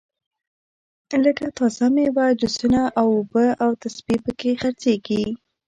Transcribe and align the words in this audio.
لږه 1.23 1.47
تازه 1.57 1.87
میوه 1.95 2.25
جوسونه 2.39 2.81
اوبه 3.01 3.45
او 3.63 3.69
تسبې 3.81 4.15
په 4.25 4.31
کې 4.39 4.51
خرڅېږي. 4.61 5.23